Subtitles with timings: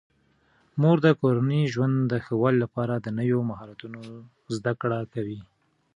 [0.81, 4.01] مور د کورني ژوند د ښه والي لپاره د نویو مهارتونو
[4.55, 5.41] زده کړه کوي.